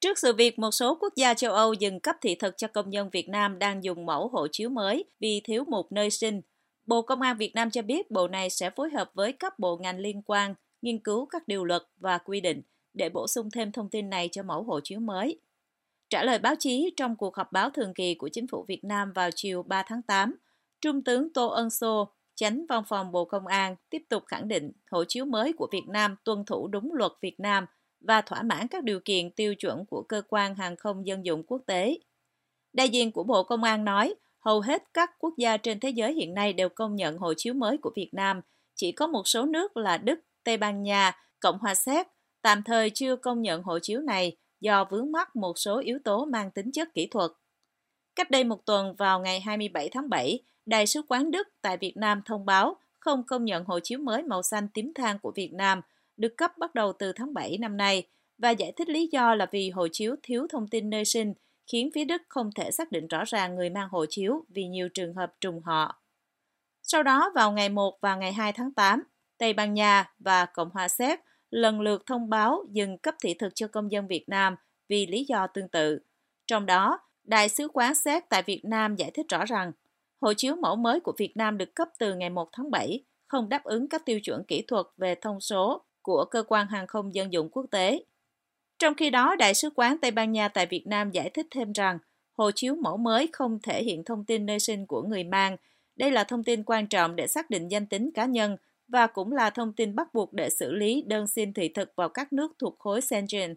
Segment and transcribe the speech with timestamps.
[0.00, 2.90] Trước sự việc một số quốc gia châu Âu dừng cấp thị thực cho công
[2.90, 6.40] nhân Việt Nam đang dùng mẫu hộ chiếu mới vì thiếu một nơi sinh,
[6.86, 9.76] Bộ Công an Việt Nam cho biết bộ này sẽ phối hợp với các bộ
[9.76, 12.62] ngành liên quan nghiên cứu các điều luật và quy định
[12.94, 15.40] để bổ sung thêm thông tin này cho mẫu hộ chiếu mới.
[16.10, 19.12] Trả lời báo chí trong cuộc họp báo thường kỳ của Chính phủ Việt Nam
[19.12, 20.36] vào chiều 3 tháng 8,
[20.80, 24.72] Trung tướng Tô Ân Sô, Chánh Văn phòng Bộ Công an tiếp tục khẳng định
[24.90, 27.66] hộ chiếu mới của Việt Nam tuân thủ đúng luật Việt Nam
[28.00, 31.42] và thỏa mãn các điều kiện tiêu chuẩn của cơ quan hàng không dân dụng
[31.46, 31.98] quốc tế.
[32.72, 36.14] Đại diện của Bộ Công an nói, hầu hết các quốc gia trên thế giới
[36.14, 38.40] hiện nay đều công nhận hộ chiếu mới của Việt Nam,
[38.74, 42.06] chỉ có một số nước là Đức, Tây Ban Nha, Cộng hòa Séc
[42.42, 46.24] tạm thời chưa công nhận hộ chiếu này do vướng mắc một số yếu tố
[46.24, 47.30] mang tính chất kỹ thuật.
[48.16, 51.96] Cách đây một tuần vào ngày 27 tháng 7, Đại sứ quán Đức tại Việt
[51.96, 55.52] Nam thông báo không công nhận hộ chiếu mới màu xanh tím than của Việt
[55.52, 55.80] Nam
[56.20, 58.06] được cấp bắt đầu từ tháng 7 năm nay
[58.38, 61.34] và giải thích lý do là vì hộ chiếu thiếu thông tin nơi sinh
[61.72, 64.88] khiến phía Đức không thể xác định rõ ràng người mang hộ chiếu vì nhiều
[64.94, 66.02] trường hợp trùng họ.
[66.82, 69.02] Sau đó vào ngày 1 và ngày 2 tháng 8,
[69.38, 73.54] Tây Ban Nha và Cộng hòa Séc lần lượt thông báo dừng cấp thị thực
[73.54, 74.56] cho công dân Việt Nam
[74.88, 75.98] vì lý do tương tự.
[76.46, 79.72] Trong đó, Đại sứ quán Séc tại Việt Nam giải thích rõ rằng
[80.20, 83.48] hộ chiếu mẫu mới của Việt Nam được cấp từ ngày 1 tháng 7 không
[83.48, 87.14] đáp ứng các tiêu chuẩn kỹ thuật về thông số của cơ quan hàng không
[87.14, 88.04] dân dụng quốc tế.
[88.78, 91.72] Trong khi đó, Đại sứ quán Tây Ban Nha tại Việt Nam giải thích thêm
[91.72, 91.98] rằng
[92.32, 95.56] hộ chiếu mẫu mới không thể hiện thông tin nơi sinh của người mang.
[95.96, 98.56] Đây là thông tin quan trọng để xác định danh tính cá nhân
[98.88, 102.08] và cũng là thông tin bắt buộc để xử lý đơn xin thị thực vào
[102.08, 103.54] các nước thuộc khối Schengen.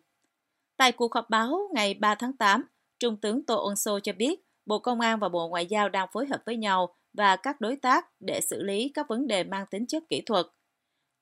[0.78, 2.64] Tại cuộc họp báo ngày 3 tháng 8,
[3.00, 6.08] Trung tướng Tô Ân Sô cho biết Bộ Công an và Bộ Ngoại giao đang
[6.14, 9.66] phối hợp với nhau và các đối tác để xử lý các vấn đề mang
[9.66, 10.46] tính chất kỹ thuật.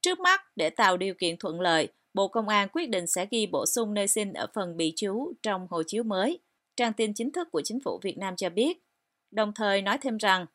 [0.02, 3.46] Trước mắt, để tạo điều kiện thuận lợi, Bộ Công an quyết định sẽ ghi
[3.46, 6.40] bổ sung nơi sinh ở phần bị chú trong hộ chiếu mới.
[6.76, 8.84] Trang tin chính thức của chính phủ Việt Nam cho biết,
[9.32, 10.46] đồng thời nói thêm rằng,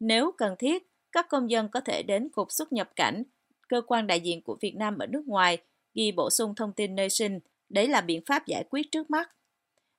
[0.00, 3.22] nếu cần thiết, các công dân có thể đến Cục xuất nhập cảnh,
[3.68, 5.58] cơ quan đại diện của Việt Nam ở nước ngoài,
[5.94, 7.40] ghi bổ sung thông tin nơi sinh.
[7.68, 9.30] Đấy là biện pháp giải quyết trước mắt.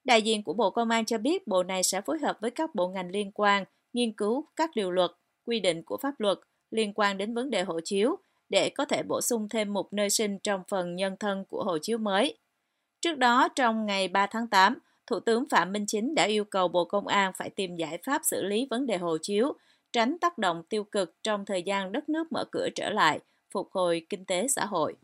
[0.03, 2.75] Đại diện của Bộ Công an cho biết bộ này sẽ phối hợp với các
[2.75, 5.11] bộ ngành liên quan, nghiên cứu các điều luật,
[5.45, 6.39] quy định của pháp luật
[6.71, 8.17] liên quan đến vấn đề hộ chiếu
[8.49, 11.77] để có thể bổ sung thêm một nơi sinh trong phần nhân thân của hộ
[11.77, 12.37] chiếu mới.
[13.01, 16.67] Trước đó, trong ngày 3 tháng 8, Thủ tướng Phạm Minh Chính đã yêu cầu
[16.67, 19.53] Bộ Công an phải tìm giải pháp xử lý vấn đề hộ chiếu,
[19.91, 23.19] tránh tác động tiêu cực trong thời gian đất nước mở cửa trở lại,
[23.51, 24.95] phục hồi kinh tế xã hội.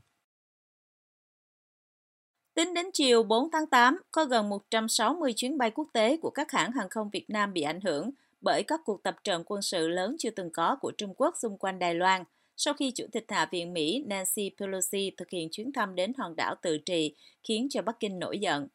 [2.54, 6.52] Tính đến chiều 4 tháng 8, có gần 160 chuyến bay quốc tế của các
[6.52, 8.10] hãng hàng không Việt Nam bị ảnh hưởng
[8.42, 11.58] bởi các cuộc tập trận quân sự lớn chưa từng có của Trung Quốc xung
[11.58, 12.24] quanh Đài Loan,
[12.58, 16.36] sau khi Chủ tịch Hạ viện Mỹ Nancy Pelosi thực hiện chuyến thăm đến hòn
[16.36, 18.68] đảo tự trị, khiến cho Bắc Kinh nổi giận.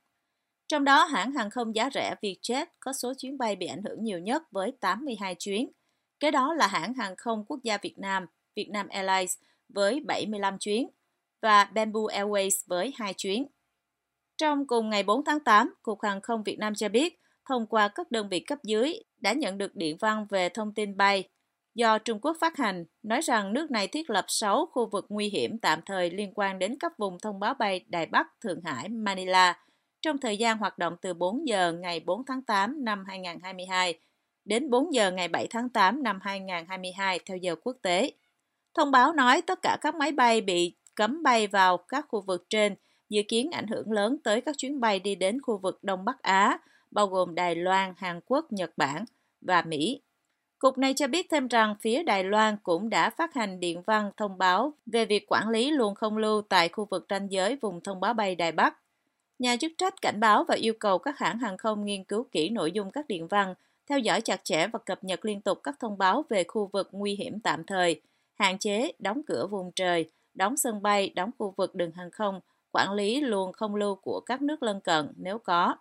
[0.69, 4.05] Trong đó, hãng hàng không giá rẻ Vietjet có số chuyến bay bị ảnh hưởng
[4.05, 5.71] nhiều nhất với 82 chuyến.
[6.21, 10.89] Kế đó là hãng hàng không quốc gia Việt Nam, Vietnam Airlines với 75 chuyến
[11.43, 13.47] và Bamboo Airways với 2 chuyến.
[14.39, 17.89] Trong cùng ngày 4 tháng 8, Cục Hàng không Việt Nam cho biết, thông qua
[17.89, 21.29] các đơn vị cấp dưới đã nhận được điện văn về thông tin bay
[21.79, 25.29] do Trung Quốc phát hành, nói rằng nước này thiết lập 6 khu vực nguy
[25.29, 28.89] hiểm tạm thời liên quan đến các vùng thông báo bay Đài Bắc, Thượng Hải,
[28.89, 29.59] Manila
[30.03, 34.01] trong thời gian hoạt động từ 4 giờ ngày 4 tháng 8 năm 2022
[34.45, 38.13] đến 4 giờ ngày 7 tháng 8 năm 2022 theo giờ quốc tế.
[38.75, 42.47] Thông báo nói tất cả các máy bay bị cấm bay vào các khu vực
[42.51, 42.75] trên
[43.09, 46.23] dự kiến ảnh hưởng lớn tới các chuyến bay đi đến khu vực Đông Bắc
[46.23, 46.59] Á,
[46.91, 49.05] bao gồm Đài Loan, Hàn Quốc, Nhật Bản
[49.41, 50.01] và Mỹ.
[50.59, 54.11] Cục này cho biết thêm rằng phía Đài Loan cũng đã phát hành điện văn
[54.17, 57.81] thông báo về việc quản lý luồng không lưu tại khu vực ranh giới vùng
[57.81, 58.79] thông báo bay Đài Bắc.
[59.39, 62.49] Nhà chức trách cảnh báo và yêu cầu các hãng hàng không nghiên cứu kỹ
[62.49, 63.55] nội dung các điện văn,
[63.89, 66.89] theo dõi chặt chẽ và cập nhật liên tục các thông báo về khu vực
[66.93, 68.01] nguy hiểm tạm thời,
[68.35, 72.41] hạn chế đóng cửa vùng trời, đóng sân bay, đóng khu vực đường hàng không,
[72.73, 75.77] quản lý luồng không lưu của các nước lân cận nếu có.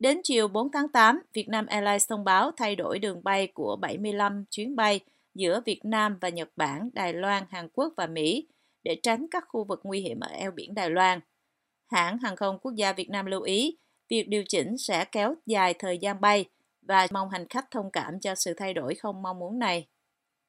[0.00, 4.44] Đến chiều 4 tháng 8, Vietnam Airlines thông báo thay đổi đường bay của 75
[4.50, 5.00] chuyến bay
[5.34, 8.46] giữa Việt Nam và Nhật Bản, Đài Loan, Hàn Quốc và Mỹ
[8.82, 11.20] để tránh các khu vực nguy hiểm ở eo biển Đài Loan.
[11.90, 13.76] Hãng hàng không quốc gia Việt Nam lưu ý,
[14.08, 16.44] việc điều chỉnh sẽ kéo dài thời gian bay
[16.82, 19.86] và mong hành khách thông cảm cho sự thay đổi không mong muốn này.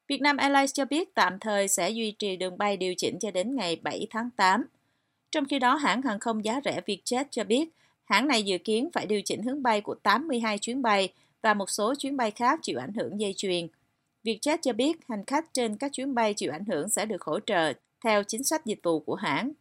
[0.08, 3.56] Vietnam Airlines cho biết tạm thời sẽ duy trì đường bay điều chỉnh cho đến
[3.56, 4.66] ngày 7 tháng 8.
[5.32, 7.70] Trong khi đó, hãng hàng không giá rẻ Vietjet cho biết
[8.12, 11.70] Hãng này dự kiến phải điều chỉnh hướng bay của 82 chuyến bay và một
[11.70, 13.68] số chuyến bay khác chịu ảnh hưởng dây chuyền.
[14.24, 17.40] Vietjet cho biết hành khách trên các chuyến bay chịu ảnh hưởng sẽ được hỗ
[17.40, 17.74] trợ
[18.04, 19.52] theo chính sách dịch vụ của hãng.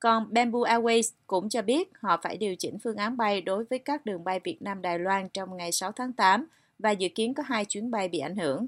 [0.00, 3.78] Còn Bamboo Airways cũng cho biết họ phải điều chỉnh phương án bay đối với
[3.78, 6.46] các đường bay Việt Nam Đài Loan trong ngày 6 tháng 8
[6.78, 8.66] và dự kiến có hai chuyến bay bị ảnh hưởng.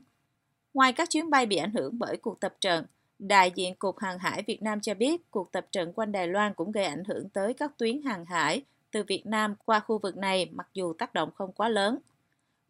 [0.75, 2.87] Ngoài các chuyến bay bị ảnh hưởng bởi cuộc tập trận,
[3.19, 6.55] đại diện Cục Hàng hải Việt Nam cho biết cuộc tập trận quanh Đài Loan
[6.55, 8.63] cũng gây ảnh hưởng tới các tuyến hàng hải
[8.95, 11.99] từ Việt Nam qua khu vực này mặc dù tác động không quá lớn.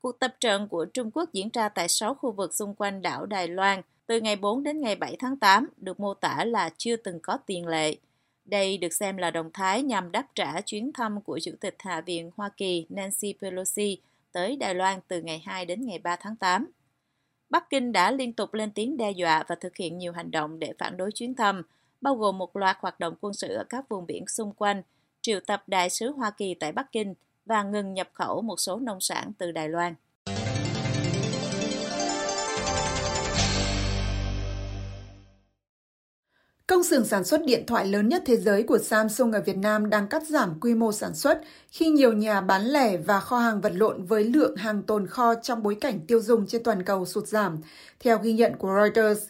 [0.01, 3.27] Cuộc tập trận của Trung Quốc diễn ra tại 6 khu vực xung quanh đảo
[3.27, 6.97] Đài Loan từ ngày 4 đến ngày 7 tháng 8 được mô tả là chưa
[6.97, 7.97] từng có tiền lệ.
[8.45, 12.01] Đây được xem là động thái nhằm đáp trả chuyến thăm của Chủ tịch Hạ
[12.01, 13.99] viện Hoa Kỳ Nancy Pelosi
[14.33, 16.67] tới Đài Loan từ ngày 2 đến ngày 3 tháng 8.
[17.51, 20.59] Bắc Kinh đã liên tục lên tiếng đe dọa và thực hiện nhiều hành động
[20.59, 21.63] để phản đối chuyến thăm,
[22.01, 24.83] bao gồm một loạt hoạt động quân sự ở các vùng biển xung quanh,
[25.25, 27.15] triệu tập đại sứ Hoa Kỳ tại Bắc Kinh
[27.47, 29.95] và ngừng nhập khẩu một số nông sản từ Đài Loan.
[36.67, 39.91] Công xưởng sản xuất điện thoại lớn nhất thế giới của Samsung ở Việt Nam
[39.91, 41.41] đang cắt giảm quy mô sản xuất
[41.71, 45.35] khi nhiều nhà bán lẻ và kho hàng vật lộn với lượng hàng tồn kho
[45.35, 47.59] trong bối cảnh tiêu dùng trên toàn cầu sụt giảm,
[48.01, 49.29] theo ghi nhận của Reuters.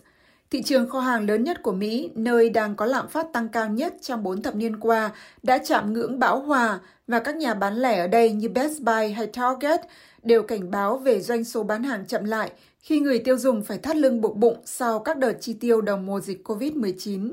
[0.51, 3.69] Thị trường kho hàng lớn nhất của Mỹ, nơi đang có lạm phát tăng cao
[3.69, 5.11] nhất trong 4 thập niên qua,
[5.43, 9.13] đã chạm ngưỡng bão hòa và các nhà bán lẻ ở đây như Best Buy
[9.13, 9.81] hay Target
[10.23, 13.79] đều cảnh báo về doanh số bán hàng chậm lại khi người tiêu dùng phải
[13.79, 17.33] thắt lưng buộc bụng sau các đợt chi tiêu đầu mùa dịch COVID-19.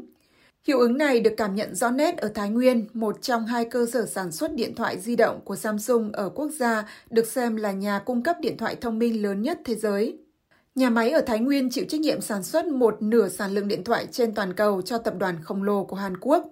[0.67, 3.85] Hiệu ứng này được cảm nhận rõ nét ở Thái Nguyên, một trong hai cơ
[3.85, 7.71] sở sản xuất điện thoại di động của Samsung ở quốc gia được xem là
[7.71, 10.17] nhà cung cấp điện thoại thông minh lớn nhất thế giới.
[10.75, 13.83] Nhà máy ở Thái Nguyên chịu trách nhiệm sản xuất một nửa sản lượng điện
[13.83, 16.49] thoại trên toàn cầu cho tập đoàn khổng lồ của Hàn Quốc.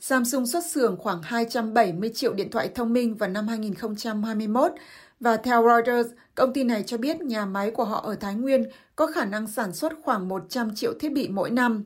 [0.00, 4.72] Samsung xuất xưởng khoảng 270 triệu điện thoại thông minh vào năm 2021
[5.20, 8.64] và theo Reuters, công ty này cho biết nhà máy của họ ở Thái Nguyên
[8.96, 11.84] có khả năng sản xuất khoảng 100 triệu thiết bị mỗi năm.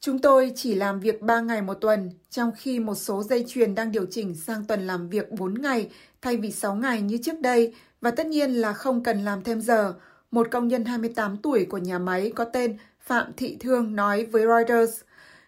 [0.00, 3.74] Chúng tôi chỉ làm việc 3 ngày một tuần, trong khi một số dây chuyền
[3.74, 5.90] đang điều chỉnh sang tuần làm việc 4 ngày
[6.22, 9.60] thay vì 6 ngày như trước đây, và tất nhiên là không cần làm thêm
[9.60, 9.94] giờ.
[10.30, 14.46] Một công nhân 28 tuổi của nhà máy có tên Phạm Thị Thương nói với
[14.46, 15.00] Reuters.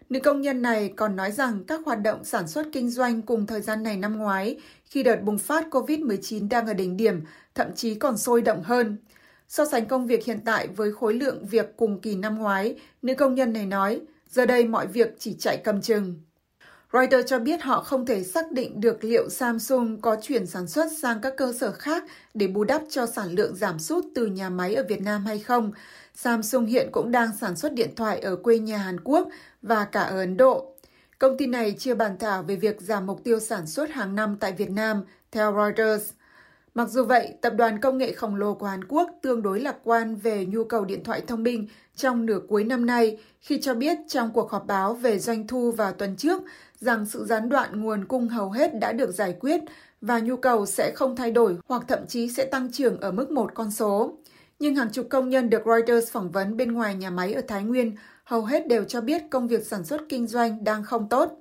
[0.08, 3.46] Nữ công nhân này còn nói rằng các hoạt động sản xuất kinh doanh cùng
[3.46, 7.20] thời gian này năm ngoái, khi đợt bùng phát COVID-19 đang ở đỉnh điểm,
[7.54, 8.96] thậm chí còn sôi động hơn.
[9.48, 13.14] So sánh công việc hiện tại với khối lượng việc cùng kỳ năm ngoái, nữ
[13.14, 16.20] công nhân này nói, giờ đây mọi việc chỉ chạy cầm chừng.
[16.92, 20.86] Reuters cho biết họ không thể xác định được liệu Samsung có chuyển sản xuất
[21.02, 22.04] sang các cơ sở khác
[22.34, 25.38] để bù đắp cho sản lượng giảm sút từ nhà máy ở Việt Nam hay
[25.38, 25.72] không.
[26.14, 29.28] Samsung hiện cũng đang sản xuất điện thoại ở quê nhà Hàn Quốc
[29.62, 30.74] và cả ở Ấn Độ.
[31.18, 34.36] Công ty này chưa bàn thảo về việc giảm mục tiêu sản xuất hàng năm
[34.40, 35.02] tại Việt Nam,
[35.32, 36.10] theo Reuters.
[36.74, 39.76] Mặc dù vậy, tập đoàn công nghệ khổng lồ của Hàn Quốc tương đối lạc
[39.84, 43.74] quan về nhu cầu điện thoại thông minh trong nửa cuối năm nay khi cho
[43.74, 46.42] biết trong cuộc họp báo về doanh thu vào tuần trước
[46.80, 49.60] rằng sự gián đoạn nguồn cung hầu hết đã được giải quyết
[50.00, 53.30] và nhu cầu sẽ không thay đổi hoặc thậm chí sẽ tăng trưởng ở mức
[53.30, 54.18] một con số.
[54.58, 57.64] Nhưng hàng chục công nhân được Reuters phỏng vấn bên ngoài nhà máy ở Thái
[57.64, 61.40] Nguyên hầu hết đều cho biết công việc sản xuất kinh doanh đang không tốt.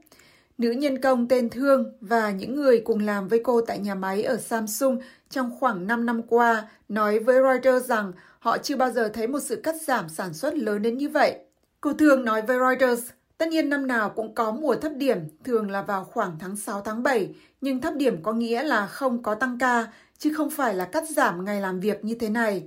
[0.59, 4.23] Nữ nhân công tên Thương và những người cùng làm với cô tại nhà máy
[4.23, 9.09] ở Samsung trong khoảng 5 năm qua nói với Reuters rằng họ chưa bao giờ
[9.09, 11.39] thấy một sự cắt giảm sản xuất lớn đến như vậy.
[11.81, 15.71] Cô Thương nói với Reuters, tất nhiên năm nào cũng có mùa thấp điểm, thường
[15.71, 17.29] là vào khoảng tháng 6 tháng 7,
[17.61, 21.09] nhưng thấp điểm có nghĩa là không có tăng ca, chứ không phải là cắt
[21.09, 22.63] giảm ngày làm việc như thế này.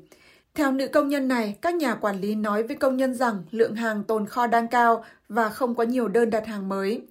[0.54, 3.75] Theo nữ công nhân này, các nhà quản lý nói với công nhân rằng lượng
[3.75, 7.02] hàng tồn kho đang cao và không có nhiều đơn đặt hàng mới.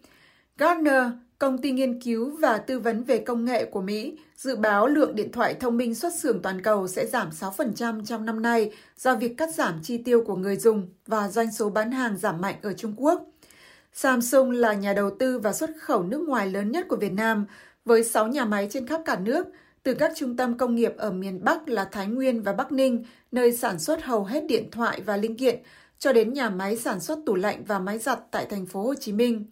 [0.58, 1.04] Gartner,
[1.40, 5.16] công ty nghiên cứu và tư vấn về công nghệ của Mỹ, dự báo lượng
[5.16, 9.16] điện thoại thông minh xuất xưởng toàn cầu sẽ giảm 6% trong năm nay do
[9.16, 12.56] việc cắt giảm chi tiêu của người dùng và doanh số bán hàng giảm mạnh
[12.62, 13.22] ở Trung Quốc.
[13.94, 17.46] Samsung là nhà đầu tư và xuất khẩu nước ngoài lớn nhất của Việt Nam,
[17.86, 19.48] với 6 nhà máy trên khắp cả nước,
[19.84, 23.06] từ các trung tâm công nghiệp ở miền Bắc là Thái Nguyên và Bắc Ninh,
[23.32, 25.60] nơi sản xuất hầu hết điện thoại và linh kiện,
[26.00, 28.94] cho đến nhà máy sản xuất tủ lạnh và máy giặt tại thành phố Hồ
[28.96, 29.46] Chí Minh.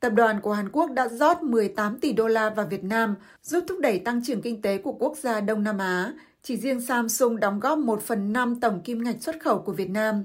[0.00, 3.64] Tập đoàn của Hàn Quốc đã rót 18 tỷ đô la vào Việt Nam, giúp
[3.68, 6.12] thúc đẩy tăng trưởng kinh tế của quốc gia Đông Nam Á.
[6.42, 9.90] Chỉ riêng Samsung đóng góp 1 phần 5 tổng kim ngạch xuất khẩu của Việt
[9.90, 10.24] Nam.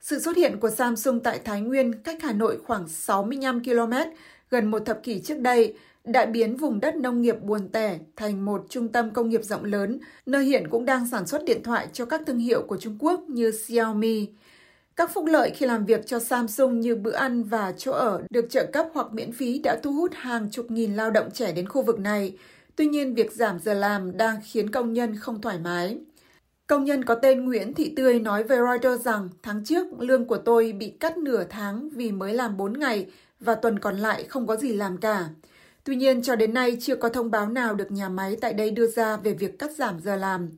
[0.00, 3.92] Sự xuất hiện của Samsung tại Thái Nguyên cách Hà Nội khoảng 65 km,
[4.50, 5.74] gần một thập kỷ trước đây,
[6.04, 9.64] đã biến vùng đất nông nghiệp buồn tẻ thành một trung tâm công nghiệp rộng
[9.64, 12.96] lớn, nơi hiện cũng đang sản xuất điện thoại cho các thương hiệu của Trung
[12.98, 14.28] Quốc như Xiaomi.
[14.96, 18.50] Các phúc lợi khi làm việc cho Samsung như bữa ăn và chỗ ở được
[18.50, 21.68] trợ cấp hoặc miễn phí đã thu hút hàng chục nghìn lao động trẻ đến
[21.68, 22.36] khu vực này.
[22.76, 25.98] Tuy nhiên, việc giảm giờ làm đang khiến công nhân không thoải mái.
[26.66, 30.38] Công nhân có tên Nguyễn Thị Tươi nói với Reuters rằng tháng trước lương của
[30.38, 33.06] tôi bị cắt nửa tháng vì mới làm 4 ngày
[33.40, 35.28] và tuần còn lại không có gì làm cả.
[35.84, 38.70] Tuy nhiên, cho đến nay chưa có thông báo nào được nhà máy tại đây
[38.70, 40.48] đưa ra về việc cắt giảm giờ làm.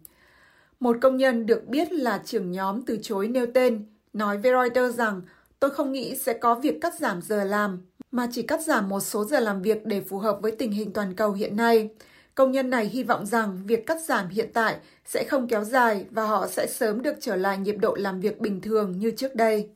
[0.80, 4.98] Một công nhân được biết là trưởng nhóm từ chối nêu tên, nói với Reuters
[4.98, 5.22] rằng
[5.60, 9.00] tôi không nghĩ sẽ có việc cắt giảm giờ làm, mà chỉ cắt giảm một
[9.00, 11.90] số giờ làm việc để phù hợp với tình hình toàn cầu hiện nay.
[12.34, 16.06] Công nhân này hy vọng rằng việc cắt giảm hiện tại sẽ không kéo dài
[16.10, 19.34] và họ sẽ sớm được trở lại nhịp độ làm việc bình thường như trước
[19.34, 19.70] đây.